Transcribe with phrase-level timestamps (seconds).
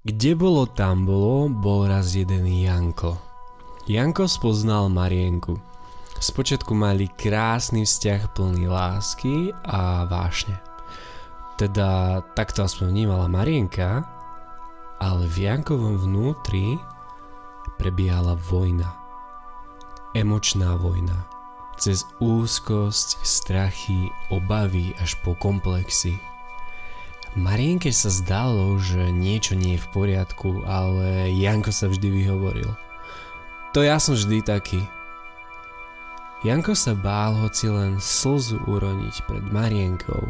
[0.00, 3.20] Kde bolo, tam bolo, bol raz jeden Janko.
[3.84, 5.60] Janko spoznal Marienku.
[6.16, 10.56] Spočiatku mali krásny vzťah plný lásky a vášne.
[11.60, 14.08] Teda takto aspoň vnímala Marienka,
[15.04, 16.80] ale v Jankovom vnútri
[17.76, 18.96] prebiehala vojna.
[20.16, 21.28] Emočná vojna.
[21.76, 26.16] Cez úzkosť, strachy, obavy až po komplexy.
[27.38, 32.74] Marienke sa zdalo, že niečo nie je v poriadku, ale Janko sa vždy vyhovoril.
[33.70, 34.82] To ja som vždy taký.
[36.42, 40.26] Janko sa bál hoci len slzu uroniť pred Marienkou,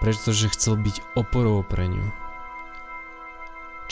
[0.00, 2.06] pretože chcel byť oporou pre ňu.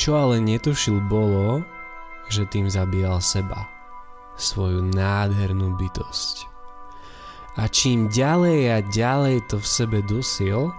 [0.01, 1.61] Čo ale netušil bolo,
[2.33, 3.69] že tým zabíjal seba,
[4.41, 6.49] svoju nádhernú bytosť.
[7.61, 10.73] A čím ďalej a ďalej to v sebe dusil,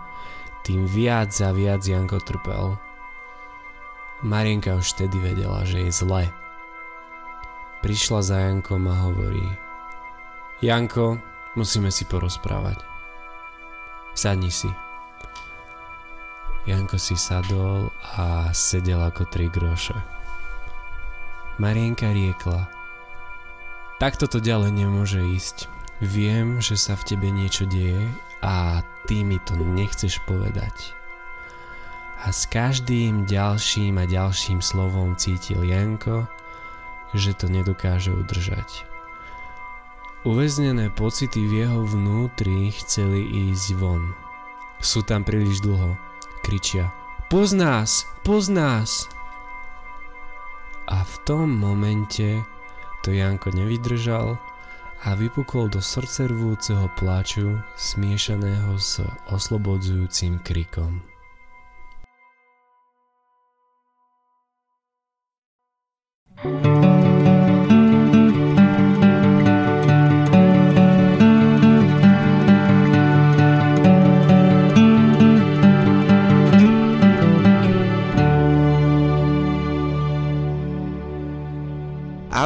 [0.70, 2.78] tým viac a viac Janko trpel.
[4.22, 6.30] Marienka už vtedy vedela, že je zle.
[7.82, 9.50] Prišla za Jankom a hovorí
[10.62, 11.18] Janko,
[11.58, 12.86] musíme si porozprávať.
[14.14, 14.70] Sadni si.
[16.70, 19.98] Janko si sadol a sedel ako tri groše.
[21.58, 22.70] Marienka riekla
[23.98, 25.66] Takto to ďalej nemôže ísť.
[26.00, 28.06] Viem, že sa v tebe niečo deje
[28.40, 30.94] a ty mi to nechceš povedať.
[32.22, 36.30] A s každým ďalším a ďalším slovom cítil Janko,
[37.18, 38.86] že to nedokáže udržať.
[40.30, 44.14] Uväznené pocity v jeho vnútri chceli ísť von.
[44.78, 45.98] Sú tam príliš dlho.
[46.46, 46.94] Kričia
[47.30, 49.10] Poz nás!
[50.90, 52.42] A v tom momente
[53.06, 54.38] to Janko nevydržal
[55.08, 59.00] a vypukol do srdcervúceho pláču smiešaného s
[59.32, 61.00] oslobodzujúcim krikom.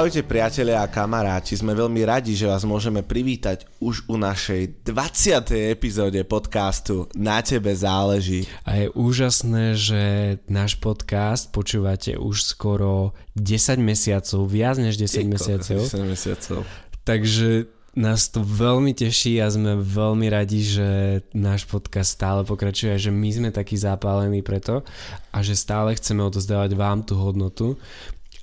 [0.04, 5.72] Ahojte priatelia a kamaráti, sme veľmi radi, že vás môžeme privítať už u našej 20.
[5.72, 8.44] epizóde podcastu Na tebe záleží.
[8.68, 10.04] A je úžasné, že
[10.52, 15.80] náš podcast počúvate už skoro 10 mesiacov, viac než 10 Tyko, mesiacov.
[15.88, 16.60] 10 mesiacov.
[17.08, 20.90] Takže nás to veľmi teší a sme veľmi radi, že
[21.32, 24.84] náš podcast stále pokračuje že my sme takí zapálení preto
[25.32, 27.80] a že stále chceme odozdávať vám tú hodnotu.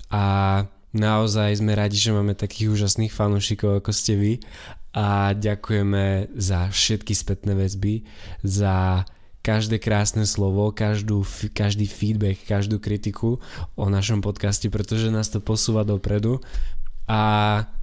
[0.09, 4.33] A Naozaj sme radi, že máme takých úžasných fanúšikov ako ste vy
[4.91, 8.03] a ďakujeme za všetky spätné väzby,
[8.43, 9.07] za
[9.39, 11.23] každé krásne slovo, každú,
[11.55, 13.39] každý feedback, každú kritiku
[13.79, 16.43] o našom podcaste, pretože nás to posúva dopredu
[17.07, 17.23] a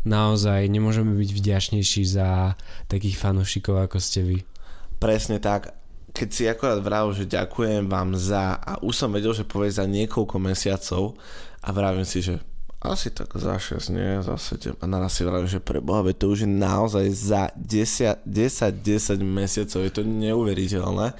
[0.04, 2.60] naozaj nemôžeme byť vďačnejší za
[2.92, 4.38] takých fanúšikov ako ste vy.
[5.00, 5.74] Presne tak.
[6.12, 9.84] Keď si akorát vravel, že ďakujem vám za a už som vedel, že povie za
[9.84, 11.16] niekoľko mesiacov
[11.62, 12.40] a vravím si, že
[12.78, 14.78] asi tak za 6, nie, za 7.
[14.78, 19.18] A naraz si vravím, že pre Boha, to už je naozaj za 10, 10, 10
[19.18, 21.18] mesiacov, je to neuveriteľné.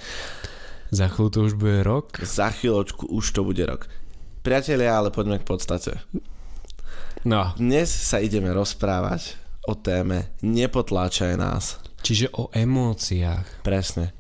[0.89, 2.17] Za chvíľu to už bude rok?
[2.23, 3.91] Za chvíľočku už to bude rok.
[4.47, 5.99] Priatelia, ale poďme k podstate.
[7.27, 7.53] No.
[7.59, 9.37] Dnes sa ideme rozprávať
[9.67, 11.83] o téme Nepotláčaj nás.
[12.01, 13.67] Čiže o emóciách.
[13.67, 14.15] Presne.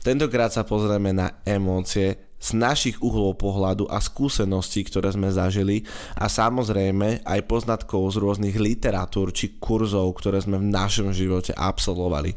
[0.00, 6.28] Tentokrát sa pozrieme na emócie, z našich uhlov pohľadu a skúseností, ktoré sme zažili a
[6.28, 12.36] samozrejme aj poznatkov z rôznych literatúr či kurzov, ktoré sme v našom živote absolvovali.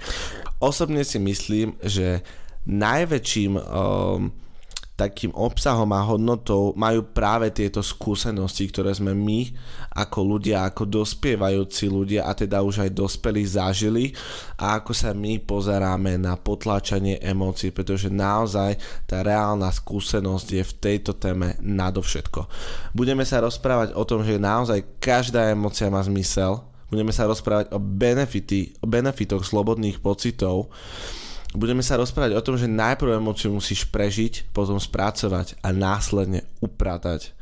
[0.63, 2.23] Osobne si myslím, že
[2.63, 4.31] najväčším um,
[4.97, 9.53] takým obsahom a hodnotou majú práve tieto skúsenosti, ktoré sme my
[9.93, 14.17] ako ľudia, ako dospievajúci ľudia a teda už aj dospelí zažili
[14.57, 20.73] a ako sa my pozeráme na potláčanie emócií, pretože naozaj tá reálna skúsenosť je v
[20.81, 22.49] tejto téme nadovšetko.
[22.97, 26.57] Budeme sa rozprávať o tom, že naozaj každá emócia má zmysel,
[26.89, 30.73] budeme sa rozprávať o, benefity, o benefitoch slobodných pocitov,
[31.57, 37.33] Budeme sa rozprávať o tom, že najprv emóciu musíš prežiť, potom spracovať a následne upratať.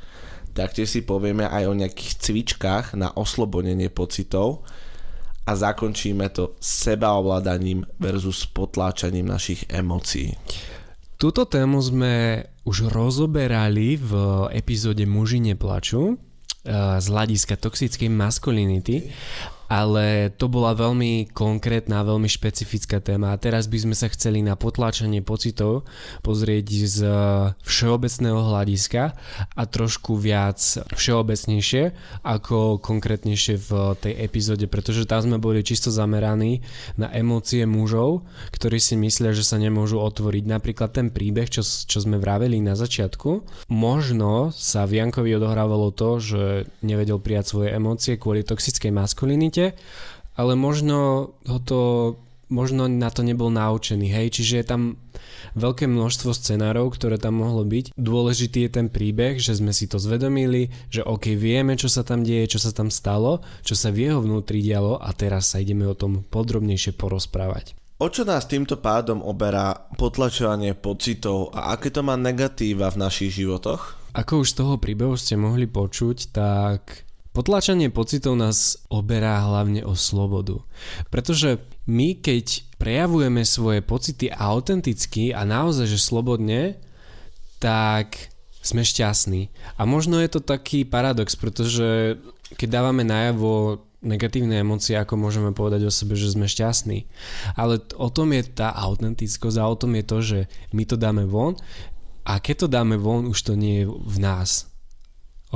[0.56, 4.64] Taktiež si povieme aj o nejakých cvičkách na oslobodenie pocitov
[5.44, 10.32] a zakončíme to sebaovládaním versus potláčaním našich emócií.
[11.20, 14.12] Túto tému sme už rozoberali v
[14.56, 16.18] epizóde Muži neplaču eh,
[17.04, 19.12] z hľadiska toxickej maskulinity
[19.66, 23.34] ale to bola veľmi konkrétna, veľmi špecifická téma.
[23.34, 25.90] A teraz by sme sa chceli na potláčanie pocitov
[26.22, 27.00] pozrieť z
[27.66, 29.04] všeobecného hľadiska
[29.58, 30.60] a trošku viac
[30.94, 31.84] všeobecnejšie
[32.22, 33.70] ako konkrétnejšie v
[34.02, 36.62] tej epizóde, pretože tam sme boli čisto zameraní
[37.00, 40.44] na emócie mužov, ktorí si myslia, že sa nemôžu otvoriť.
[40.46, 46.22] Napríklad ten príbeh, čo, čo sme vraveli na začiatku, možno sa v Jankovi odohrávalo to,
[46.22, 46.44] že
[46.86, 49.80] nevedel prijať svoje emócie kvôli toxickej maskulinite svete,
[50.36, 51.80] ale možno ho to
[52.46, 54.82] možno na to nebol naučený, hej, čiže je tam
[55.58, 57.98] veľké množstvo scenárov, ktoré tam mohlo byť.
[57.98, 62.22] Dôležitý je ten príbeh, že sme si to zvedomili, že ok, vieme, čo sa tam
[62.22, 65.90] deje, čo sa tam stalo, čo sa v jeho vnútri dialo a teraz sa ideme
[65.90, 67.74] o tom podrobnejšie porozprávať.
[67.98, 73.42] O čo nás týmto pádom oberá potlačovanie pocitov a aké to má negatíva v našich
[73.42, 74.06] životoch?
[74.14, 77.05] Ako už z toho príbehu ste mohli počuť, tak
[77.36, 80.64] Potlačanie pocitov nás oberá hlavne o slobodu.
[81.12, 86.80] Pretože my, keď prejavujeme svoje pocity autenticky a naozaj, že slobodne,
[87.60, 88.32] tak
[88.64, 89.52] sme šťastní.
[89.76, 92.16] A možno je to taký paradox, pretože
[92.56, 97.04] keď dávame najavo negatívne emócie, ako môžeme povedať o sebe, že sme šťastní.
[97.60, 100.40] Ale o tom je tá autentickosť a o tom je to, že
[100.72, 101.60] my to dáme von
[102.24, 104.72] a keď to dáme von, už to nie je v nás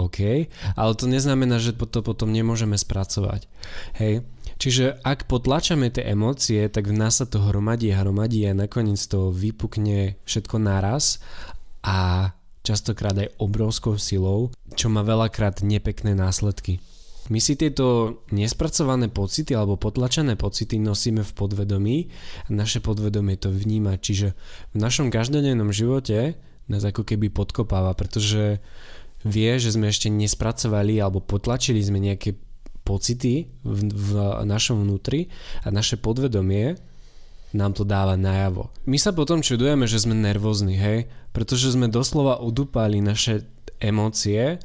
[0.07, 0.47] OK,
[0.79, 3.51] ale to neznamená, že to potom nemôžeme spracovať.
[3.99, 4.23] Hej,
[4.55, 8.99] čiže ak potlačame tie emócie, tak v nás sa to hromadí a hromadí a nakoniec
[9.03, 11.19] to vypukne všetko naraz
[11.83, 12.31] a
[12.63, 16.83] častokrát aj obrovskou silou, čo má veľakrát nepekné následky.
[17.29, 21.97] My si tieto nespracované pocity alebo potlačené pocity nosíme v podvedomí
[22.45, 24.33] a naše podvedomie to vníma, čiže
[24.73, 28.61] v našom každodennom živote nás ako keby podkopáva, pretože
[29.23, 32.35] vie, že sme ešte nespracovali alebo potlačili sme nejaké
[32.87, 34.09] pocity v, v
[34.47, 35.29] našom vnútri
[35.61, 36.79] a naše podvedomie
[37.53, 38.69] nám to dáva najavo.
[38.85, 41.09] My sa potom čudujeme, že sme nervózni, hej?
[41.33, 43.45] Pretože sme doslova udupali naše
[43.81, 44.61] emócie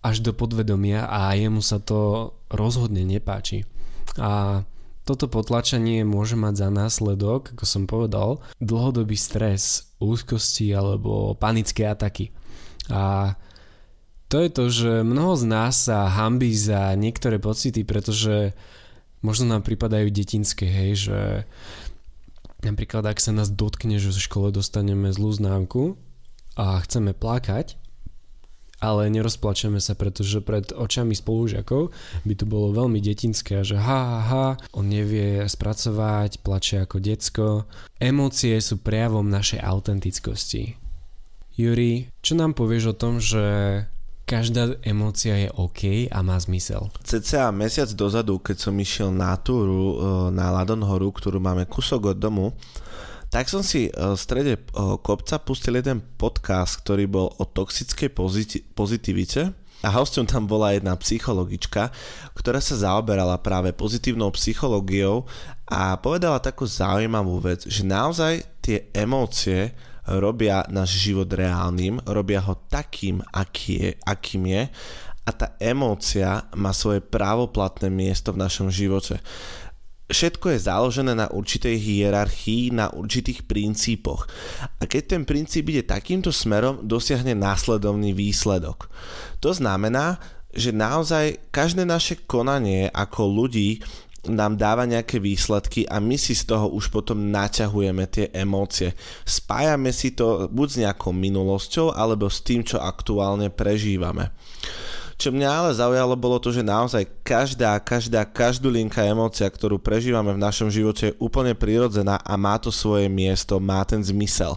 [0.00, 3.68] až do podvedomia a jemu sa to rozhodne nepáči.
[4.16, 4.64] A
[5.04, 12.28] toto potlačenie môže mať za následok, ako som povedal, dlhodobý stres, úzkosti alebo panické ataky.
[12.92, 13.32] A
[14.28, 18.52] to je to, že mnoho z nás sa hambí za niektoré pocity, pretože
[19.24, 21.20] možno nám pripadajú detinské, hej, že
[22.60, 25.96] napríklad ak sa nás dotkne, že zo škole dostaneme zlú známku
[26.60, 27.80] a chceme plakať,
[28.78, 31.90] ale nerozplačeme sa, pretože pred očami spolužiakov
[32.22, 37.48] by to bolo veľmi detinské, že ha, ha, ha, on nevie spracovať, plače ako decko.
[37.98, 40.78] Emócie sú prejavom našej autentickosti.
[41.58, 43.42] Juri, čo nám povieš o tom, že
[44.28, 46.92] každá emócia je OK a má zmysel.
[47.00, 49.96] Cca mesiac dozadu, keď som išiel na túru e,
[50.36, 52.52] na Ladon horu, ktorú máme kusok od domu,
[53.32, 54.62] tak som si e, v strede e,
[55.00, 60.92] kopca pustil jeden podcast, ktorý bol o toxickej poziti- pozitivite a hostom tam bola jedna
[61.00, 61.88] psychologička,
[62.36, 65.24] ktorá sa zaoberala práve pozitívnou psychológiou
[65.64, 69.72] a povedala takú zaujímavú vec, že naozaj tie emócie
[70.16, 74.62] robia náš život reálnym, robia ho takým, aký je, akým je
[75.28, 79.20] a tá emócia má svoje právoplatné miesto v našom živote.
[80.08, 84.24] Všetko je založené na určitej hierarchii, na určitých princípoch.
[84.80, 88.88] A keď ten princíp ide takýmto smerom, dosiahne následovný výsledok.
[89.44, 90.16] To znamená,
[90.48, 93.84] že naozaj každé naše konanie ako ľudí
[94.26, 98.98] nám dáva nejaké výsledky a my si z toho už potom naťahujeme tie emócie.
[99.22, 104.34] Spájame si to buď s nejakou minulosťou alebo s tým, čo aktuálne prežívame.
[105.18, 110.30] Čo mňa ale zaujalo bolo to, že naozaj každá, každá, každú linka emócia, ktorú prežívame
[110.30, 114.54] v našom živote je úplne prirodzená a má to svoje miesto, má ten zmysel.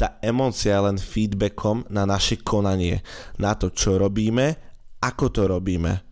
[0.00, 3.04] Tá emócia je len feedbackom na naše konanie,
[3.36, 4.56] na to, čo robíme,
[5.04, 6.11] ako to robíme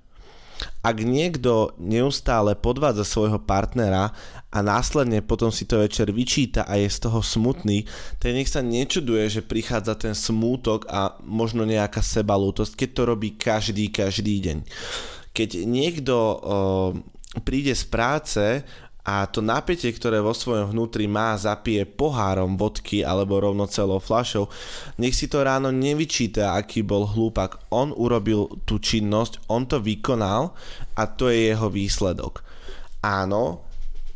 [0.81, 4.13] ak niekto neustále podvádza svojho partnera
[4.51, 7.87] a následne potom si to večer vyčíta a je z toho smutný,
[8.19, 13.29] tak nech sa nečuduje, že prichádza ten smútok a možno nejaká sebalútosť, keď to robí
[13.39, 14.59] každý, každý deň.
[15.31, 16.35] Keď niekto o,
[17.47, 18.45] príde z práce
[19.01, 24.47] a to napätie, ktoré vo svojom vnútri má, zapije pohárom vodky alebo rovno celou fľašou,
[25.01, 27.65] nech si to ráno nevyčíta, aký bol hlúpak.
[27.73, 30.53] On urobil tú činnosť, on to vykonal
[31.01, 32.45] a to je jeho výsledok.
[33.01, 33.65] Áno,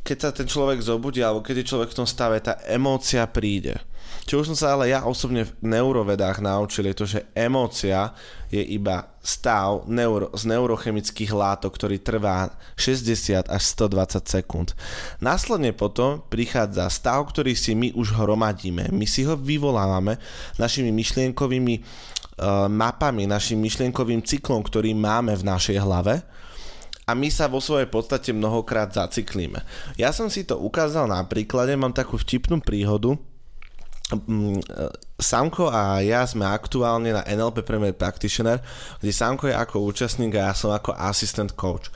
[0.04, 3.80] keď sa ten človek zobudí alebo keď je človek v tom stave, tá emócia príde.
[4.24, 8.16] Čo už som sa ale ja osobne v neurovedách naučil je to, že emócia
[8.48, 14.72] je iba stav neuro, z neurochemických látok, ktorý trvá 60 až 120 sekúnd.
[15.20, 18.88] Následne potom prichádza stav, ktorý si my už hromadíme.
[18.92, 20.16] My si ho vyvolávame
[20.56, 26.24] našimi myšlienkovými uh, mapami, našim myšlienkovým cyklom, ktorý máme v našej hlave
[27.04, 29.60] a my sa vo svojej podstate mnohokrát zacyklíme.
[30.00, 33.20] Ja som si to ukázal na príklade, mám takú vtipnú príhodu,
[35.16, 38.60] Samko a ja sme aktuálne na NLP Premier Practitioner,
[39.00, 41.88] kde Samko je ako účastník a ja som ako assistant coach.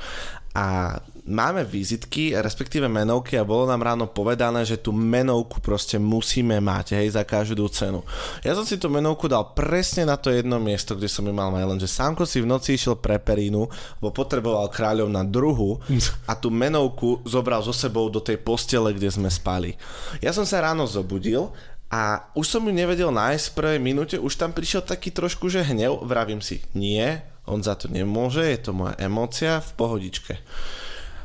[0.56, 0.96] A
[1.28, 6.96] máme vizitky, respektíve menovky a bolo nám ráno povedané, že tú menovku proste musíme mať,
[6.96, 8.00] hej, za každú cenu.
[8.40, 11.52] Ja som si tú menovku dal presne na to jedno miesto, kde som ju mal
[11.52, 13.68] mať, lenže Samko si v noci išiel pre Perínu,
[14.00, 15.78] bo potreboval kráľov na druhu
[16.24, 19.76] a tú menovku zobral so sebou do tej postele, kde sme spali.
[20.24, 21.52] Ja som sa ráno zobudil
[21.88, 25.64] a už som ju nevedel nájsť v prvej minúte, už tam prišiel taký trošku, že
[25.64, 27.16] hnev, vravím si, nie,
[27.48, 30.36] on za to nemôže, je to moja emócia v pohodičke.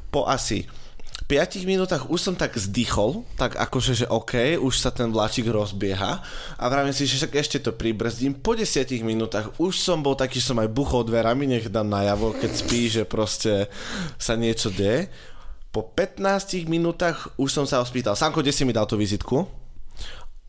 [0.07, 0.63] Po asi
[1.27, 6.19] 5 minútach už som tak zdychol, tak akože, že OK, už sa ten vláčik rozbieha
[6.59, 8.35] a vravím si, že však ešte to pribrzdím.
[8.35, 12.35] Po 10 minútach už som bol taký, že som aj buchol dverami, nech dám najavo,
[12.39, 13.71] keď spí, že proste
[14.19, 15.07] sa niečo deje.
[15.73, 19.62] Po 15 minútach už som sa ho spýtal, Sanko, kde si mi dal tú vizitku?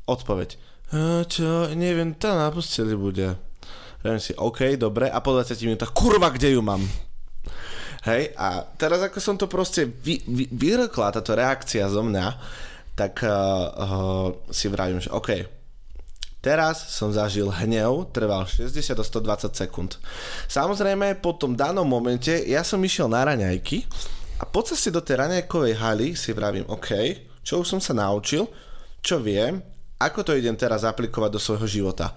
[0.05, 0.61] Odpoveď.
[1.27, 3.35] Čo, neviem, tá na posteli bude.
[4.05, 6.85] Viem si, OK, dobre, a po 20 minútach, kurva, kde ju mám?
[8.05, 12.27] Hej, a teraz ako som to proste vy, vy, vyrokla, táto reakcia zo mňa,
[12.93, 15.49] tak uh, uh, si vravím, že OK,
[16.45, 19.97] teraz som zažil hnev, trval 60 do 120 sekúnd.
[20.53, 23.89] Samozrejme, po tom danom momente ja som išiel na raňajky
[24.37, 26.93] a po ceste do tej raňajkovej haly si vravím, OK,
[27.41, 28.45] čo už som sa naučil,
[29.01, 29.65] čo viem,
[30.05, 32.13] ako to idem teraz aplikovať do svojho života?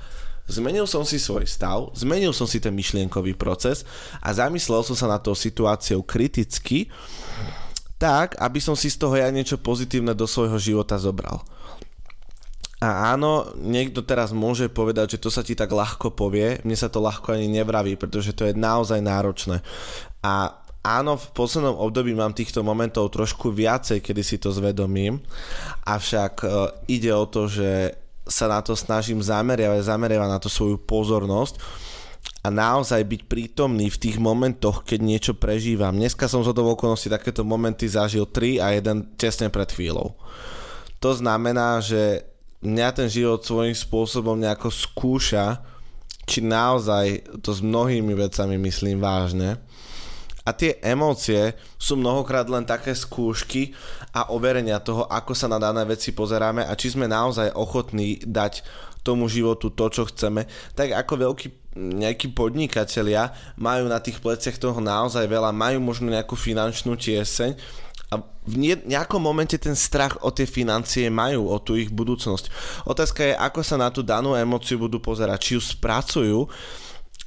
[0.48, 3.84] Zmenil som si svoj stav, zmenil som si ten myšlienkový proces
[4.24, 6.88] a zamyslel som sa na tou situáciou kriticky,
[8.00, 11.44] tak, aby som si z toho ja niečo pozitívne do svojho života zobral.
[12.78, 16.88] A áno, niekto teraz môže povedať, že to sa ti tak ľahko povie, mne sa
[16.88, 19.66] to ľahko ani nevraví, pretože to je naozaj náročné.
[20.22, 25.20] A áno, v poslednom období mám týchto momentov trošku viacej, kedy si to zvedomím,
[25.84, 26.48] avšak e,
[26.88, 27.92] ide o to, že
[28.24, 31.60] sa na to snažím zameriavať, zameriavať na to svoju pozornosť
[32.44, 35.96] a naozaj byť prítomný v tých momentoch, keď niečo prežívam.
[35.96, 40.16] Dneska som z okolností takéto momenty zažil 3 a jeden tesne pred chvíľou.
[41.04, 42.28] To znamená, že
[42.64, 45.64] mňa ten život svojím spôsobom nejako skúša,
[46.28, 49.56] či naozaj to s mnohými vecami myslím vážne
[50.48, 53.76] a tie emócie sú mnohokrát len také skúšky
[54.16, 58.64] a overenia toho, ako sa na dané veci pozeráme a či sme naozaj ochotní dať
[59.04, 64.80] tomu životu to, čo chceme, tak ako veľkí nejakí podnikatelia majú na tých pleciach toho
[64.80, 67.54] naozaj veľa, majú možno nejakú finančnú tieseň
[68.08, 72.48] a v nejakom momente ten strach o tie financie majú, o tú ich budúcnosť.
[72.88, 76.48] Otázka je, ako sa na tú danú emóciu budú pozerať, či ju spracujú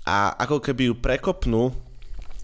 [0.09, 1.90] a ako keby ju prekopnú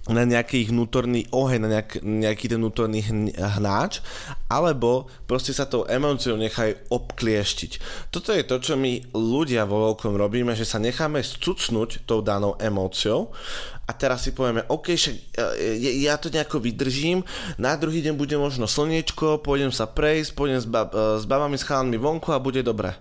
[0.06, 3.02] na nejaký vnútorný oheň, na nejak, nejaký ten vnútorný
[3.34, 3.98] hnáč,
[4.46, 7.72] alebo proste sa tou emóciou nechajú obklieštiť.
[8.14, 12.54] Toto je to, čo my ľudia vo veľkom robíme, že sa necháme scucnúť tou danou
[12.62, 13.34] emóciou
[13.86, 15.14] a teraz si povieme, OK, však
[15.82, 17.26] ja to nejako vydržím,
[17.58, 21.66] na druhý deň bude možno slniečko, pôjdem sa prejsť, pôjdem s, bab, s babami, s
[21.66, 22.94] chalami vonku a bude dobre.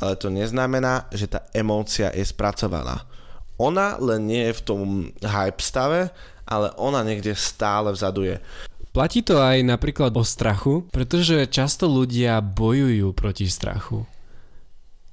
[0.00, 3.04] Ale to neznamená, že tá emócia je spracovaná
[3.62, 4.80] ona len nie je v tom
[5.22, 6.10] hype stave,
[6.42, 8.36] ale ona niekde stále vzadu je.
[8.90, 14.04] Platí to aj napríklad o strachu, pretože často ľudia bojujú proti strachu.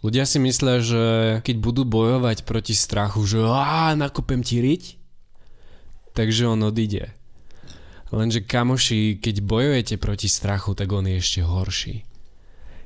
[0.04, 1.04] Ľudia si myslia, že
[1.46, 5.00] keď budú bojovať proti strachu, že á, nakopem ti riť,
[6.12, 7.16] takže on odíde.
[8.10, 12.09] Lenže kamoši, keď bojujete proti strachu, tak on je ešte horší.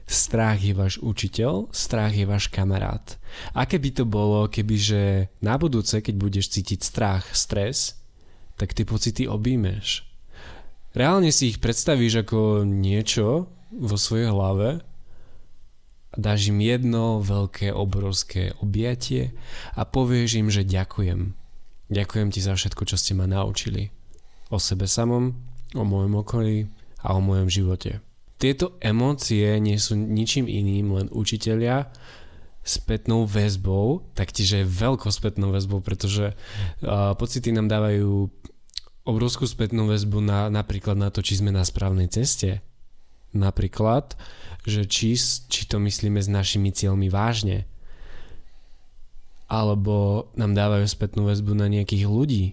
[0.03, 3.15] Strach je váš učiteľ, strach je váš kamarát.
[3.55, 8.03] Aké by to bolo, kebyže na budúce, keď budeš cítiť strach, stres,
[8.59, 10.03] tak tie pocity objímeš.
[10.93, 14.83] Reálne si ich predstavíš ako niečo vo svojej hlave
[16.13, 19.33] a dáš im jedno veľké, obrovské objatie
[19.73, 21.33] a povieš im, že ďakujem.
[21.89, 23.89] Ďakujem ti za všetko, čo ste ma naučili.
[24.53, 25.33] O sebe samom,
[25.73, 26.69] o mojom okolí
[27.01, 28.12] a o mojom živote
[28.43, 31.87] tieto emócie nie sú ničím iným, len učiteľia
[32.63, 38.27] spätnou väzbou, taktiež aj veľkou spätnou väzbou, pretože uh, pocity nám dávajú
[39.07, 42.63] obrovskú spätnú väzbu na, napríklad na to, či sme na správnej ceste,
[43.33, 44.13] Napríklad,
[44.63, 45.17] že či,
[45.49, 47.65] či to myslíme s našimi cieľmi vážne.
[49.49, 52.45] Alebo nám dávajú spätnú väzbu na nejakých ľudí.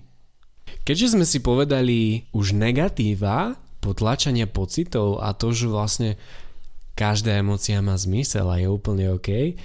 [0.89, 6.21] Keďže sme si povedali už negatíva, potlačania pocitov a to, že vlastne
[6.95, 9.57] každá emocia má zmysel a je úplne OK,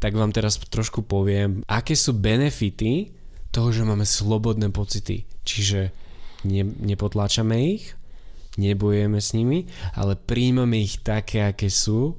[0.00, 3.12] tak vám teraz trošku poviem, aké sú benefity
[3.52, 5.28] toho, že máme slobodné pocity.
[5.44, 5.92] Čiže
[6.48, 7.92] ne, nepotláčame ich,
[8.56, 12.16] nebojujeme s nimi, ale príjmame ich také, aké sú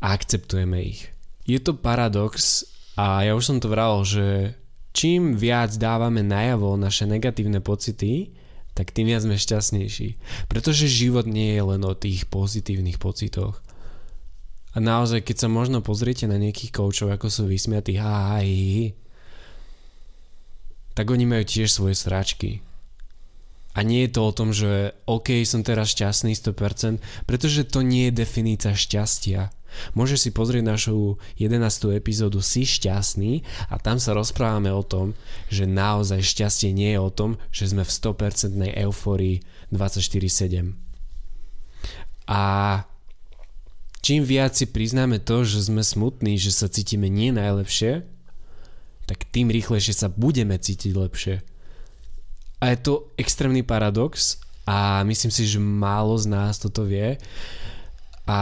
[0.00, 1.08] a akceptujeme ich.
[1.44, 2.64] Je to paradox
[2.96, 4.56] a ja už som to vral, že
[4.96, 8.32] čím viac dávame najavo naše negatívne pocity,
[8.74, 10.18] tak tým viac sme šťastnejší.
[10.50, 13.62] Pretože život nie je len o tých pozitívnych pocitoch.
[14.74, 18.42] A naozaj, keď sa možno pozriete na nejakých koučov, ako sú vysmiatí, ha,
[20.94, 22.58] tak oni majú tiež svoje sračky.
[23.74, 28.10] A nie je to o tom, že OK, som teraz šťastný 100%, pretože to nie
[28.10, 29.50] je definícia šťastia.
[29.92, 31.94] Môžeš si pozrieť našu 11.
[31.94, 35.18] epizódu Si šťastný a tam sa rozprávame o tom,
[35.50, 40.74] že naozaj šťastie nie je o tom, že sme v 100% eufórii 24-7.
[42.28, 42.42] A
[44.00, 48.04] čím viac si priznáme to, že sme smutní, že sa cítime nie najlepšie,
[49.04, 51.36] tak tým rýchlejšie sa budeme cítiť lepšie.
[52.64, 57.20] A je to extrémny paradox a myslím si, že málo z nás toto vie
[58.24, 58.40] a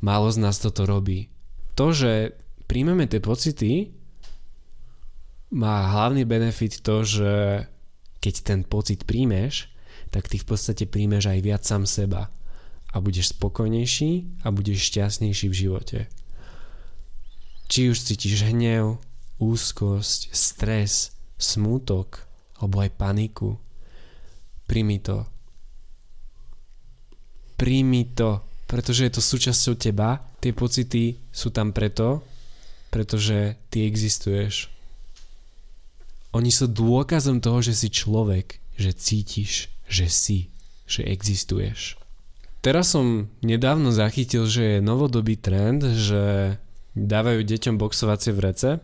[0.00, 1.28] málo z nás toto robí.
[1.76, 2.36] To, že
[2.66, 3.92] príjmeme tie pocity,
[5.52, 7.32] má hlavný benefit to, že
[8.18, 9.70] keď ten pocit príjmeš,
[10.10, 12.32] tak ty v podstate príjmeš aj viac sám seba
[12.90, 15.98] a budeš spokojnejší a budeš šťastnejší v živote.
[17.66, 19.02] Či už cítiš hnev,
[19.42, 22.24] úzkosť, stres, smútok,
[22.56, 23.60] alebo aj paniku.
[24.64, 25.28] Príjmi to.
[27.58, 30.22] Príjmi to, pretože je to súčasťou teba.
[30.42, 32.26] Tie pocity sú tam preto,
[32.90, 34.70] pretože ty existuješ.
[36.34, 40.52] Oni sú dôkazom toho, že si človek, že cítiš, že si,
[40.84, 41.96] že existuješ.
[42.60, 46.58] Teraz som nedávno zachytil, že je novodobý trend, že
[46.98, 48.82] dávajú deťom boxovacie vrece,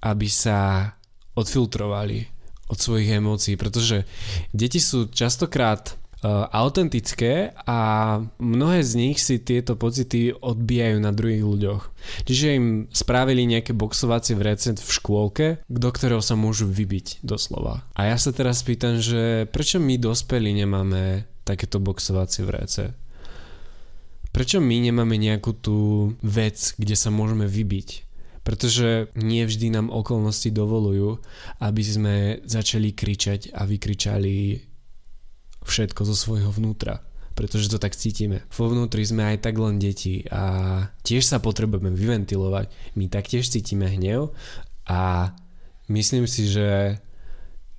[0.00, 0.92] aby sa
[1.34, 2.30] odfiltrovali
[2.70, 4.06] od svojich emócií, pretože
[4.54, 7.78] deti sú častokrát autentické a
[8.36, 11.82] mnohé z nich si tieto pocity odbijajú na druhých ľuďoch.
[12.28, 17.88] Čiže im spravili nejaké boxovacie vrece v škôlke, do ktorého sa môžu vybiť doslova.
[17.96, 22.92] A ja sa teraz pýtam, že prečo my dospelí nemáme takéto boxovacie vrece?
[24.30, 25.78] Prečo my nemáme nejakú tú
[26.22, 28.10] vec, kde sa môžeme vybiť?
[28.40, 31.20] pretože nie vždy nám okolnosti dovolujú,
[31.60, 32.14] aby sme
[32.48, 34.69] začali kričať a vykričali
[35.64, 37.04] všetko zo svojho vnútra
[37.40, 38.44] pretože to tak cítime.
[38.52, 42.68] Vo vnútri sme aj tak len deti a tiež sa potrebujeme vyventilovať.
[43.00, 44.36] My taktiež cítime hnev
[44.84, 45.32] a
[45.88, 47.00] myslím si, že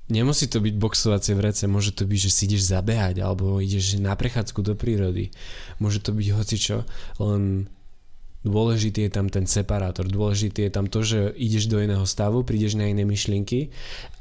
[0.09, 4.17] nemusí to byť boxovacie vrece, môže to byť, že si ideš zabehať alebo ideš na
[4.17, 5.29] prechádzku do prírody.
[5.77, 6.77] Môže to byť hocičo,
[7.21, 7.69] len
[8.41, 12.73] Dôležitý je tam ten separátor, dôležitý je tam to, že ideš do iného stavu, prídeš
[12.73, 13.69] na iné myšlienky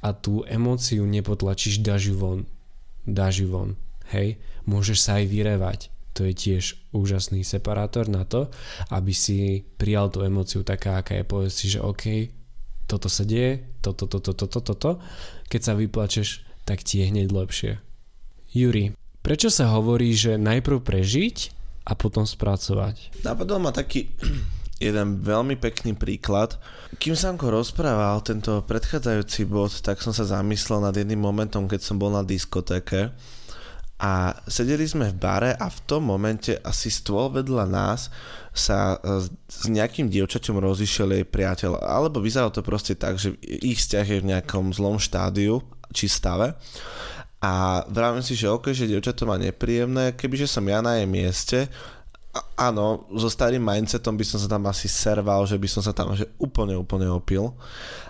[0.05, 2.41] a tú emóciu nepotlačíš, dáš ju von.
[3.07, 3.77] Dáš von.
[4.13, 4.41] Hej?
[4.69, 5.81] Môžeš sa aj vyrevať.
[6.19, 8.51] To je tiež úžasný separátor na to,
[8.91, 11.25] aby si prijal tú emóciu taká, aká je.
[11.25, 12.35] Povedz si, že OK,
[12.91, 14.91] toto sa deje, toto, toto, toto, toto.
[15.47, 17.73] Keď sa vyplačeš, tak ti je hneď lepšie.
[18.51, 21.37] Juri, prečo sa hovorí, že najprv prežiť
[21.87, 23.23] a potom spracovať.
[23.23, 24.11] Napadol ma taký
[24.81, 26.57] jeden veľmi pekný príklad.
[26.97, 32.01] Kým Sanko rozprával tento predchádzajúci bod, tak som sa zamyslel nad jedným momentom, keď som
[32.01, 33.13] bol na diskotéke
[34.01, 38.09] a sedeli sme v bare a v tom momente asi stôl vedľa nás
[38.57, 41.85] sa e, s nejakým dievčaťom rozišiel jej priateľ.
[41.85, 45.61] Alebo vyzeralo to proste tak, že ich vzťah je v nejakom zlom štádiu
[45.93, 46.57] či stave
[47.41, 51.09] a vravím si, že ok, že dievča to má nepríjemné, kebyže som ja na jej
[51.09, 51.59] mieste,
[52.55, 56.15] áno, so starým mindsetom by som sa tam asi serval, že by som sa tam
[56.15, 57.51] že úplne, úplne opil.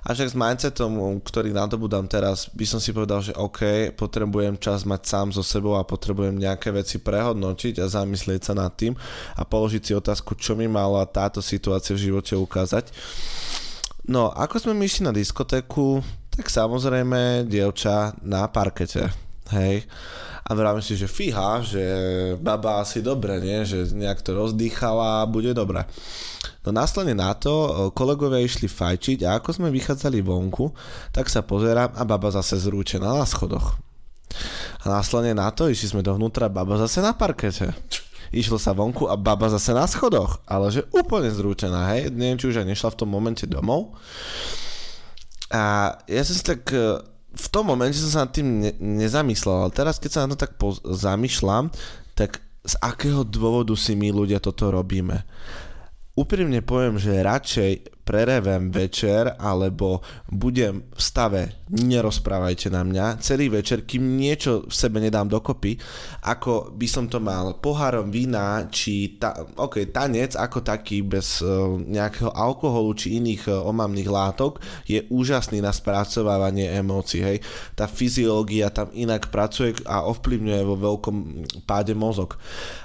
[0.05, 4.85] A však s mindsetom, ktorý nadobudám teraz, by som si povedal, že OK, potrebujem čas
[4.85, 8.93] mať sám so sebou a potrebujem nejaké veci prehodnotiť a zamyslieť sa nad tým
[9.37, 12.93] a položiť si otázku, čo mi mala táto situácia v živote ukázať.
[14.05, 19.09] No, ako sme myšli na diskotéku, tak samozrejme dievča na parkete,
[19.57, 19.89] hej.
[20.47, 21.85] A vravím si, že fíha, že
[22.41, 23.65] baba asi dobre, nie?
[23.65, 25.85] Že nejak to rozdýchala a bude dobre.
[26.65, 30.73] No následne na to kolegovia išli fajčiť a ako sme vychádzali vonku,
[31.13, 33.81] tak sa pozerám a baba zase zrúčená na schodoch.
[34.85, 37.73] A následne na to išli sme dovnútra, baba zase na parkete.
[38.31, 42.47] Išlo sa vonku a baba zase na schodoch, ale že úplne zrútená, hej, neviem, či
[42.47, 43.99] už aj nešla v tom momente domov.
[45.51, 49.69] A ja som si tak e, v tom momente som sa nad tým ne, nezamyslel,
[49.69, 51.71] ale teraz keď sa na to tak poz- zamýšľam,
[52.19, 55.25] tak z akého dôvodu si my ľudia toto robíme?
[56.21, 63.87] úprimne poviem, že radšej prerevem večer alebo budem v stave nerozprávajte na mňa celý večer,
[63.87, 65.79] kým niečo v sebe nedám dokopy,
[66.27, 71.79] ako by som to mal pohárom vína, či ta, okay, tanec ako taký bez uh,
[71.79, 74.59] nejakého alkoholu či iných uh, omamných látok
[74.91, 77.23] je úžasný na spracovávanie emócií.
[77.23, 77.39] Hej.
[77.79, 81.17] Tá fyziológia tam inak pracuje a ovplyvňuje vo veľkom
[81.71, 82.35] páde mozog.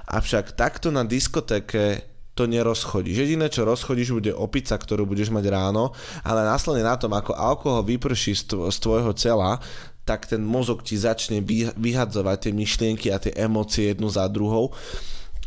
[0.06, 3.26] Avšak takto na diskotéke to nerozchodíš.
[3.26, 7.88] Jediné, čo rozchodíš, bude opica, ktorú budeš mať ráno, ale následne na tom, ako alkohol
[7.88, 9.64] vyprší z, tvo- z tvojho tela,
[10.06, 11.42] tak ten mozog ti začne
[11.74, 14.70] vyhadzovať tie myšlienky a tie emócie jednu za druhou.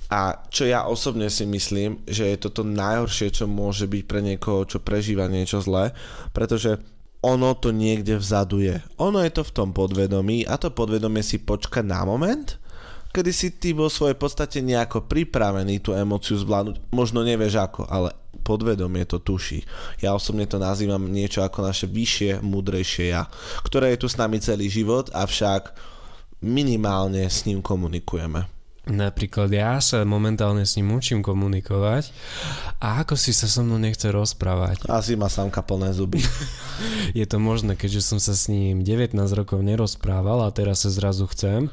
[0.09, 4.65] A čo ja osobne si myslím, že je toto najhoršie, čo môže byť pre niekoho,
[4.65, 5.93] čo prežíva niečo zlé,
[6.33, 6.81] pretože
[7.21, 8.81] ono to niekde vzadu je.
[8.99, 12.57] Ono je to v tom podvedomí a to podvedomie si počka na moment,
[13.13, 16.93] kedy si ty vo svojej podstate nejako pripravený tú emóciu zvládnuť.
[16.93, 19.65] Možno nevieš ako, ale podvedomie to tuší.
[20.01, 23.29] Ja osobne to nazývam niečo ako naše vyššie, múdrejšie ja,
[23.65, 25.77] ktoré je tu s nami celý život, avšak
[26.41, 28.58] minimálne s ním komunikujeme.
[28.89, 32.11] Napríklad ja sa momentálne s ním učím komunikovať
[32.81, 34.89] a ako si sa so mnou nechce rozprávať.
[34.89, 36.19] Asi má samka plné zuby.
[37.19, 41.27] Je to možné, keďže som sa s ním 19 rokov nerozprával a teraz sa zrazu
[41.31, 41.71] chcem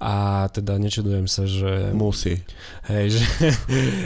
[0.00, 1.92] a teda nečudujem sa, že...
[1.92, 2.40] Musí.
[2.88, 3.22] Hej, že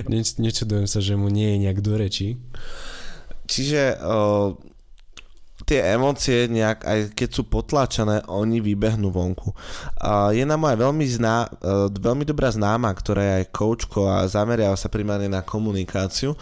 [0.44, 2.38] nečudujem sa, že mu nie je nejak do reči.
[3.51, 4.55] Čiže uh,
[5.70, 9.54] tie emócie nejak, aj keď sú potláčané, oni vybehnú vonku.
[10.02, 14.26] Uh, je na moja veľmi, zná, uh, veľmi dobrá známa, ktorá je aj koučko a
[14.26, 16.35] zameriava sa primárne na komunikáciu.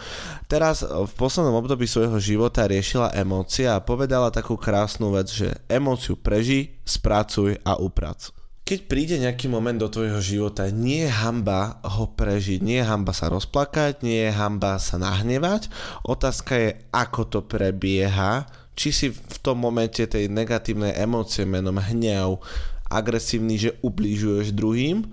[0.49, 5.53] Teraz uh, v poslednom období svojho života riešila emócie a povedala takú krásnu vec, že
[5.69, 8.33] emóciu preží, spracuj a uprac
[8.69, 13.17] keď príde nejaký moment do tvojho života, nie je hamba ho prežiť, nie je hamba
[13.17, 15.73] sa rozplakať, nie je hamba sa nahnevať.
[16.05, 18.45] Otázka je, ako to prebieha,
[18.79, 22.39] či si v tom momente tej negatívnej emócie menom hnev
[22.87, 25.03] agresívny, že ubližuješ druhým,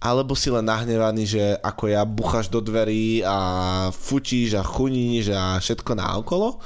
[0.00, 3.36] alebo si len nahnevaný, že ako ja bucháš do dverí a
[3.92, 6.56] fučíš a chuníš a všetko naokolo.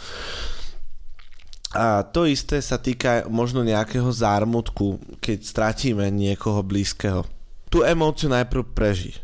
[1.74, 7.26] A to isté sa týka možno nejakého zármutku, keď stratíme niekoho blízkeho.
[7.66, 9.23] Tú emóciu najprv prežij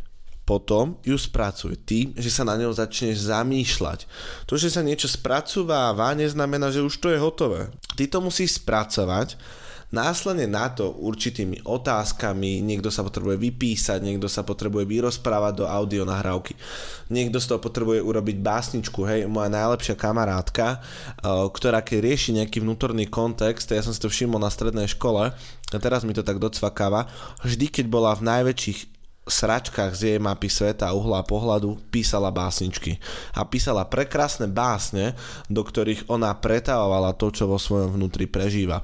[0.50, 4.10] potom ju spracuj tým, že sa na ňou začneš zamýšľať.
[4.50, 7.70] To, že sa niečo spracováva, neznamená, že už to je hotové.
[7.94, 9.38] Ty to musíš spracovať,
[9.94, 16.02] následne na to určitými otázkami, niekto sa potrebuje vypísať, niekto sa potrebuje vyrozprávať do audio
[16.02, 16.58] nahrávky,
[17.14, 22.58] niekto z toho potrebuje urobiť básničku, hej, moja najlepšia kamarátka, eh, ktorá keď rieši nejaký
[22.58, 25.30] vnútorný kontext, ja som si to všimol na strednej škole,
[25.70, 27.06] a teraz mi to tak docvakáva,
[27.46, 28.99] vždy keď bola v najväčších
[29.30, 32.98] sračkách z jej mapy sveta a uhla pohľadu písala básničky.
[33.32, 35.14] A písala prekrásne básne,
[35.46, 38.82] do ktorých ona pretavovala to, čo vo svojom vnútri prežíva.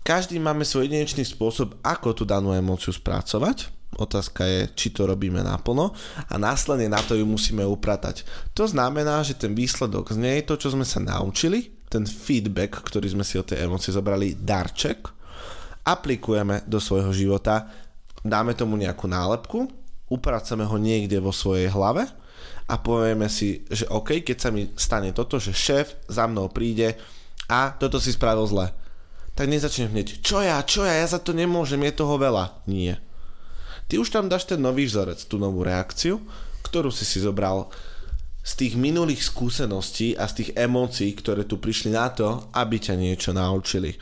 [0.00, 3.68] Každý máme svoj jedinečný spôsob, ako tú danú emóciu spracovať.
[4.00, 5.92] Otázka je, či to robíme naplno
[6.30, 8.24] a následne na to ju musíme upratať.
[8.56, 13.12] To znamená, že ten výsledok z nej, to, čo sme sa naučili, ten feedback, ktorý
[13.12, 15.10] sme si od tej emócie zobrali, darček,
[15.84, 17.66] aplikujeme do svojho života
[18.24, 19.68] dáme tomu nejakú nálepku,
[20.10, 22.04] upracame ho niekde vo svojej hlave
[22.66, 26.98] a povieme si, že OK, keď sa mi stane toto, že šéf za mnou príde
[27.50, 28.66] a toto si spravil zle,
[29.34, 32.62] tak nezačnem hneď, čo ja, čo ja, ja za to nemôžem, je toho veľa.
[32.68, 32.98] Nie.
[33.90, 36.22] Ty už tam dáš ten nový vzorec, tú novú reakciu,
[36.62, 37.66] ktorú si si zobral
[38.40, 42.94] z tých minulých skúseností a z tých emócií, ktoré tu prišli na to, aby ťa
[42.96, 43.98] niečo naučili.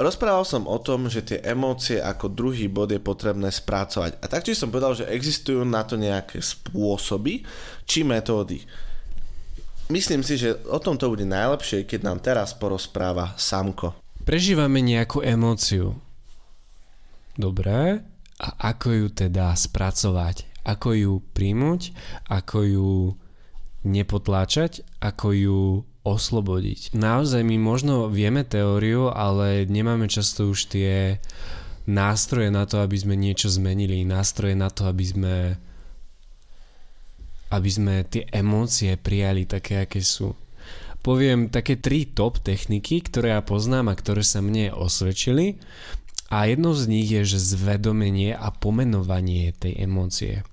[0.00, 4.16] Rozprával som o tom, že tie emócie ako druhý bod je potrebné spracovať.
[4.24, 7.44] A taktiež som povedal, že existujú na to nejaké spôsoby
[7.84, 8.64] či metódy.
[9.92, 13.92] Myslím si, že o tom to bude najlepšie, keď nám teraz porozpráva Samko.
[14.24, 16.00] Prežívame nejakú emóciu.
[17.36, 18.00] Dobre.
[18.40, 20.64] A ako ju teda spracovať?
[20.64, 21.92] Ako ju príjmuť?
[22.32, 22.90] Ako ju
[23.84, 24.80] nepotláčať?
[25.04, 25.60] Ako ju
[26.02, 26.96] oslobodiť.
[26.96, 31.20] Naozaj my možno vieme teóriu, ale nemáme často už tie
[31.84, 35.34] nástroje na to, aby sme niečo zmenili, nástroje na to, aby sme
[37.50, 40.38] aby sme tie emócie prijali také, aké sú.
[41.02, 45.56] Poviem také tri top techniky, ktoré ja poznám a ktoré sa mne osvedčili
[46.30, 50.46] A jednou z nich je, že zvedomenie a pomenovanie tej emócie.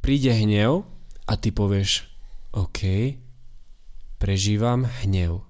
[0.00, 0.88] Príde hnev
[1.28, 2.08] a ty povieš,
[2.56, 3.12] OK,
[4.16, 5.44] prežívam hnev.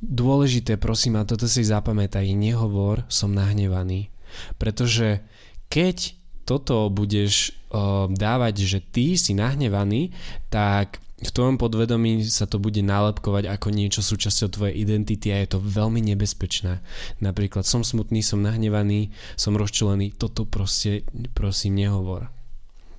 [0.00, 4.12] Dôležité, prosím, a toto si zapamätaj, nehovor, som nahnevaný.
[4.60, 5.24] Pretože
[5.72, 6.14] keď
[6.46, 10.14] toto budeš uh, dávať, že ty si nahnevaný,
[10.52, 15.56] tak v tvojom podvedomí sa to bude nálepkovať ako niečo súčasťou tvojej identity a je
[15.56, 16.84] to veľmi nebezpečné.
[17.24, 22.28] Napríklad som smutný, som nahnevaný, som rozčulený, toto proste prosím nehovor.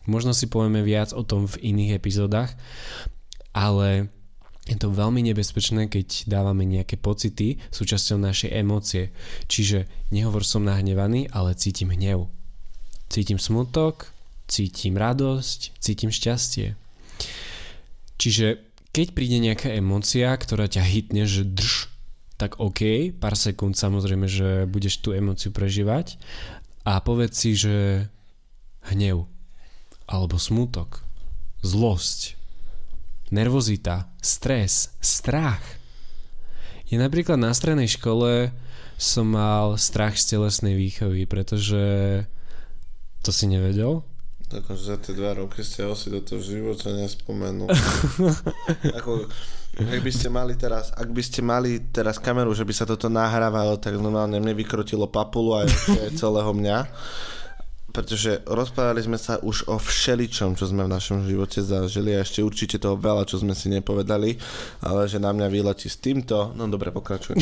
[0.09, 2.57] Možno si povieme viac o tom v iných epizódach,
[3.57, 4.13] ale
[4.69, 9.09] je to veľmi nebezpečné, keď dávame nejaké pocity súčasťou našej emócie.
[9.49, 12.29] Čiže nehovor som nahnevaný, ale cítim hnev.
[13.09, 14.13] Cítim smutok,
[14.45, 16.77] cítim radosť, cítim šťastie.
[18.21, 18.61] Čiže
[18.93, 21.89] keď príde nejaká emócia, ktorá ťa hitne, že drž,
[22.37, 26.21] tak OK, pár sekúnd samozrejme, že budeš tú emóciu prežívať
[26.85, 28.05] a povedz si, že
[28.93, 29.25] hnev
[30.05, 31.01] alebo smútok,
[31.65, 32.36] zlosť,
[33.29, 35.63] nervozita, stres, strach.
[36.87, 38.55] Je napríklad na strednej škole
[38.95, 42.23] som mal strach z telesnej výchovy, pretože
[43.21, 44.07] to si nevedel?
[44.47, 47.67] Akože za tie dva roky ste asi do toho v živote nespomenul.
[49.03, 49.27] Ako,
[49.75, 53.11] ak by ste mali teraz, ak by ste mali teraz kameru, že by sa toto
[53.11, 55.67] nahrávalo, tak normálne mne vykrotilo papulu aj
[56.15, 56.77] celého mňa
[57.91, 62.43] pretože rozprávali sme sa už o všeličom, čo sme v našom živote zažili a ešte
[62.43, 64.37] určite toho veľa, čo sme si nepovedali,
[64.83, 67.39] ale že na mňa vyletí s týmto, no dobre, pokračuj.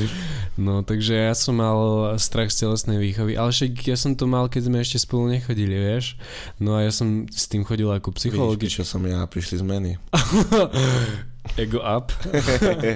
[0.66, 1.78] no, takže ja som mal
[2.16, 5.74] strach z telesnej výchovy, ale však ja som to mal, keď sme ešte spolu nechodili,
[5.74, 6.14] vieš.
[6.62, 8.58] No a ja som s tým chodil ako psychológ.
[8.58, 9.98] Vidíš, čo som ja, prišli zmeny.
[11.56, 12.12] Ego up.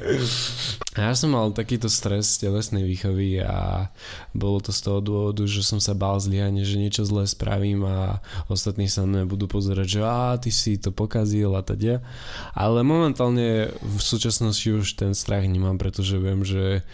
[1.01, 3.89] ja som mal takýto stres z telesnej výchovy a
[4.37, 8.21] bolo to z toho dôvodu, že som sa bál zlyhanie, že niečo zlé spravím a
[8.53, 12.05] ostatní sa mňa budú pozerať, že a ty si to pokazil a teda.
[12.53, 16.85] Ale momentálne v súčasnosti už ten strach nemám, pretože viem, že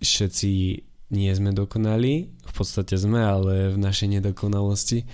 [0.00, 0.50] všetci
[1.10, 5.04] nie sme dokonali, v podstate sme, ale v našej nedokonalosti.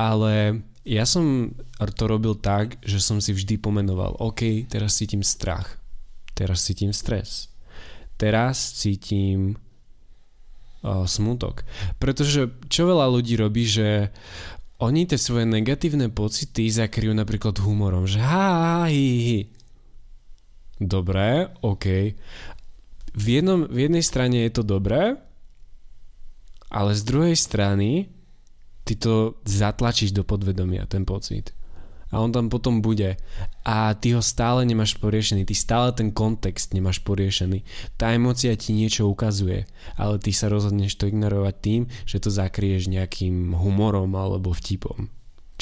[0.00, 5.78] Ale ja som to robil tak, že som si vždy pomenoval, OK, teraz cítim strach,
[6.34, 7.46] teraz cítim stres,
[8.18, 9.54] teraz cítim
[10.82, 11.62] uh, smutok.
[12.02, 14.10] Pretože čo veľa ľudí robí, že
[14.82, 19.40] oni tie svoje negatívne pocity zakryjú napríklad humorom, že ha, hi, hi.
[20.82, 21.86] Dobre, OK.
[23.14, 25.22] V, jednom, v jednej strane je to dobré,
[26.66, 28.10] ale z druhej strany
[28.90, 31.54] ty to zatlačíš do podvedomia, ten pocit.
[32.10, 33.14] A on tam potom bude.
[33.62, 37.62] A ty ho stále nemáš poriešený, ty stále ten kontext nemáš poriešený.
[37.94, 42.90] Tá emocia ti niečo ukazuje, ale ty sa rozhodneš to ignorovať tým, že to zakrieš
[42.90, 45.06] nejakým humorom alebo vtipom.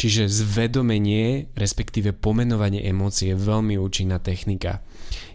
[0.01, 4.81] Čiže zvedomenie, respektíve pomenovanie emócie je veľmi účinná technika.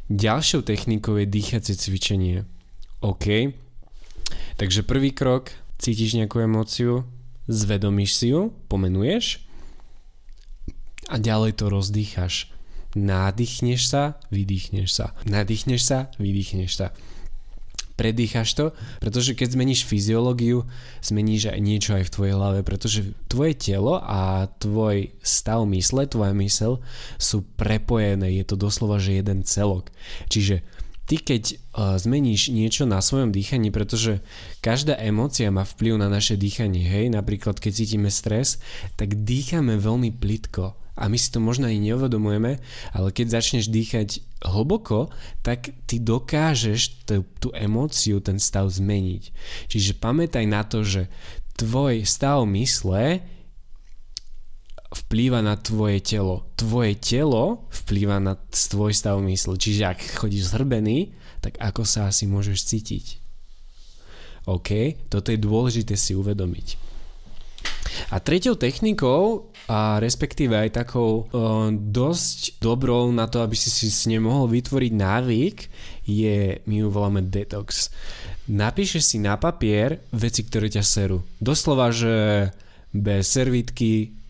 [0.10, 2.49] Ďalšou technikou je dýchacie cvičenie.
[3.06, 3.53] OK.
[4.58, 7.06] Takže prvý krok, cítiš nejakú emóciu,
[7.47, 9.43] zvedomíš si ju, pomenuješ
[11.12, 12.49] a ďalej to rozdýchaš.
[12.93, 15.17] Nádychneš sa, vydýchneš sa.
[15.25, 16.88] Nadýchneš sa, vydýchneš sa.
[17.93, 18.65] Predýchaš to,
[18.97, 20.65] pretože keď zmeníš fyziológiu,
[21.06, 26.34] zmeníš aj niečo aj v tvojej hlave, pretože tvoje telo a tvoj stav mysle, tvoja
[26.34, 26.82] mysel
[27.21, 29.93] sú prepojené, je to doslova, že jeden celok.
[30.25, 30.65] Čiže
[31.06, 34.24] ty keď uh, zmeníš niečo na svojom dýchaní, pretože
[34.63, 38.62] každá emócia má vplyv na naše dýchanie, hej, napríklad keď cítime stres,
[38.96, 42.62] tak dýchame veľmi plitko a my si to možno ani neuvedomujeme,
[42.94, 45.10] ale keď začneš dýchať hlboko,
[45.42, 49.24] tak ty dokážeš tú, tú emóciu, ten stav zmeniť.
[49.74, 51.10] Čiže pamätaj na to, že
[51.58, 53.26] tvoj stav mysle
[55.13, 56.41] vplýva na tvoje telo.
[56.58, 59.62] Tvoje telo vplýva na tvoj stav mysle.
[59.62, 63.21] Čiže ak chodíš zhrbený, tak ako sa asi môžeš cítiť.
[64.49, 66.82] OK, toto je dôležité si uvedomiť.
[68.10, 73.93] A treťou technikou, a respektíve aj takou o, dosť dobrou na to, aby si si
[73.93, 75.58] s nej mohol vytvoriť návyk,
[76.10, 77.93] je, my ju voláme detox.
[78.49, 81.21] Napíšeš si na papier veci, ktoré ťa serú.
[81.38, 82.49] Doslova, že
[82.89, 84.22] bez servítky,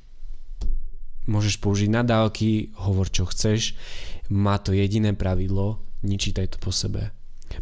[1.26, 3.76] môžeš použiť nadávky, hovor čo chceš,
[4.28, 7.12] má to jediné pravidlo, nečítaj to po sebe.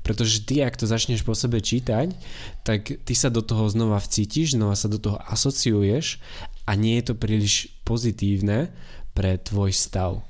[0.07, 2.15] Pretože ty, ak to začneš po sebe čítať,
[2.63, 6.23] tak ty sa do toho znova vcítiš, znova sa do toho asociuješ
[6.63, 8.71] a nie je to príliš pozitívne
[9.11, 10.23] pre tvoj stav.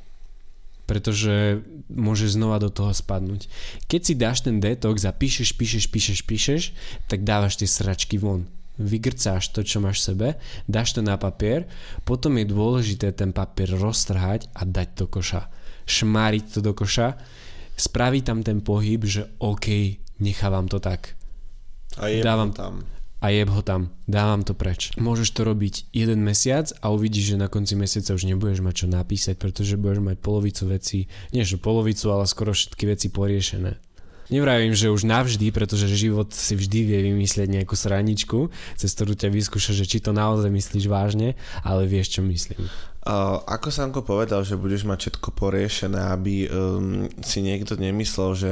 [0.91, 3.47] pretože môžeš znova do toho spadnúť.
[3.87, 6.61] Keď si dáš ten detox a píšeš, píšeš, píšeš, píšeš,
[7.07, 8.43] tak dávaš tie sračky von
[8.79, 10.27] vygrcáš to, čo máš v sebe,
[10.69, 11.67] dáš to na papier,
[12.07, 15.51] potom je dôležité ten papier roztrhať a dať do koša.
[15.89, 17.19] Šmáriť to do koša,
[17.75, 21.19] spraviť tam ten pohyb, že OK, nechávam to tak.
[21.99, 22.87] A je Dávam, tam
[23.21, 24.97] a jeb ho tam, dávam to preč.
[24.97, 28.87] Môžeš to robiť jeden mesiac a uvidíš, že na konci mesiaca už nebudeš mať čo
[28.89, 33.77] napísať, pretože budeš mať polovicu veci, nie že polovicu, ale skoro všetky veci poriešené.
[34.29, 39.33] Nevravím, že už navždy, pretože život si vždy vie vymyslieť nejakú sraničku, cez ktorú ťa
[39.33, 41.33] vyskúša, že či to naozaj myslíš vážne,
[41.65, 42.69] ale vieš, čo myslím.
[43.01, 48.51] Uh, ako Sanko povedal, že budeš mať všetko poriešené, aby um, si niekto nemyslel, že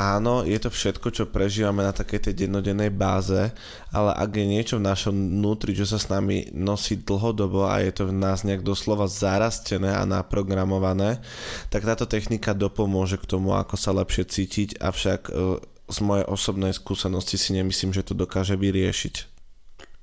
[0.00, 3.52] áno, je to všetko, čo prežívame na takej tej dennodennej báze,
[3.92, 7.92] ale ak je niečo v našom vnútri, čo sa s nami nosí dlhodobo a je
[7.92, 11.20] to v nás nejak doslova zarastené a naprogramované,
[11.68, 15.32] tak táto technika dopomôže k tomu, ako sa lepšie cítiť, avšak e,
[15.90, 19.29] z mojej osobnej skúsenosti si nemyslím, že to dokáže vyriešiť.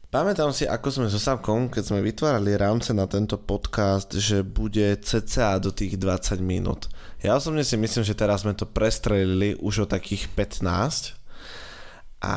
[0.08, 4.96] Pamätám si, ako sme so Samkom, keď sme vytvárali rámce na tento podcast, že bude
[5.04, 6.88] cca do tých 20 minút.
[7.20, 11.12] Ja osobne si myslím, že teraz sme to prestrelili už o takých 15
[12.24, 12.36] a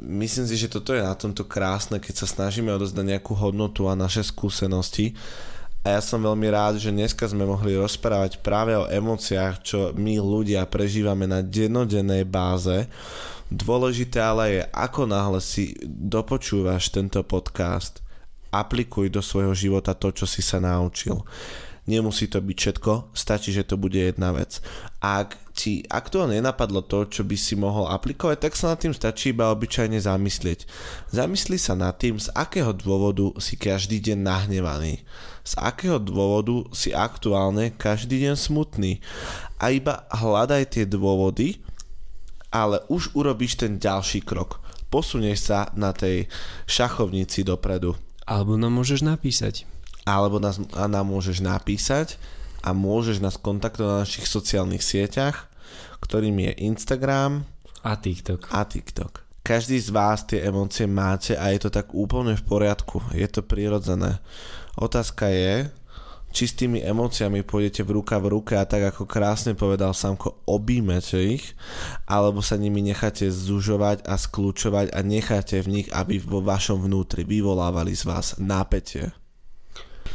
[0.00, 3.94] myslím si, že toto je na tomto krásne, keď sa snažíme odozdať nejakú hodnotu a
[3.94, 5.12] naše skúsenosti.
[5.86, 10.18] A ja som veľmi rád, že dneska sme mohli rozprávať práve o emóciách, čo my
[10.18, 12.90] ľudia prežívame na dennodennej báze.
[13.54, 18.02] Dôležité ale je, ako náhle si dopočúvaš tento podcast,
[18.50, 21.22] aplikuj do svojho života to, čo si sa naučil.
[21.86, 24.58] Nemusí to byť všetko, stačí, že to bude jedna vec.
[24.98, 29.32] Ak ti aktuálne nenapadlo to, čo by si mohol aplikovať, tak sa nad tým stačí
[29.32, 30.68] iba obyčajne zamyslieť.
[31.08, 35.00] Zamysli sa nad tým, z akého dôvodu si každý deň nahnevaný.
[35.48, 39.00] Z akého dôvodu si aktuálne každý deň smutný.
[39.56, 41.64] A iba hľadaj tie dôvody,
[42.52, 44.60] ale už urobíš ten ďalší krok.
[44.92, 46.28] Posunieš sa na tej
[46.68, 47.96] šachovnici dopredu.
[48.28, 49.64] Alebo nám môžeš napísať
[50.06, 52.14] alebo nás, nám môžeš napísať
[52.62, 55.48] a môžeš nás kontaktovať na našich sociálnych sieťach,
[56.00, 57.48] ktorým je Instagram
[57.82, 58.48] a TikTok.
[58.52, 59.26] A TikTok.
[59.46, 62.98] Každý z vás tie emócie máte a je to tak úplne v poriadku.
[63.14, 64.18] Je to prirodzené.
[64.74, 65.70] Otázka je,
[66.36, 70.44] či s tými emóciami pôjdete v ruka v ruke a tak ako krásne povedal Samko,
[70.44, 71.56] objímete ich,
[72.04, 77.24] alebo sa nimi necháte zužovať a skľúčovať a necháte v nich, aby vo vašom vnútri
[77.24, 79.16] vyvolávali z vás nápetie.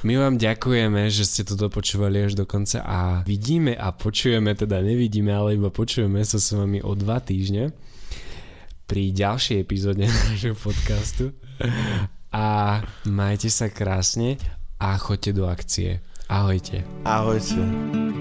[0.02, 4.82] My vám ďakujeme, že ste to dopočúvali až do konca a vidíme a počujeme, teda
[4.82, 7.70] nevidíme, ale iba počujeme sa s vami o dva týždne
[8.90, 11.38] pri ďalšej epizóde nášho podcastu.
[12.34, 14.42] A majte sa krásne
[14.82, 16.02] a choďte do akcie.
[16.26, 16.82] Ahojte.
[17.06, 18.21] Ahojte.